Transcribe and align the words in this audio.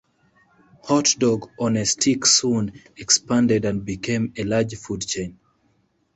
Hot 0.85 1.15
Dog 1.19 1.51
on 1.59 1.77
a 1.77 1.85
Stick 1.85 2.25
soon 2.25 2.71
expanded 2.97 3.65
and 3.65 3.85
became 3.85 4.33
a 4.35 4.43
large 4.43 4.73
food 4.75 5.01
chain. 5.07 5.37